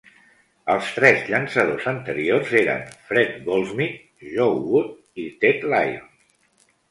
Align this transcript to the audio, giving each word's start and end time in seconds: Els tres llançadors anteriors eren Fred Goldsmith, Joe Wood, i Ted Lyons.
Els 0.75 0.87
tres 0.93 1.19
llançadors 1.33 1.83
anteriors 1.91 2.53
eren 2.61 2.81
Fred 3.09 3.37
Goldsmith, 3.49 4.01
Joe 4.37 4.55
Wood, 4.71 4.95
i 5.25 5.27
Ted 5.45 5.69
Lyons. 5.75 6.67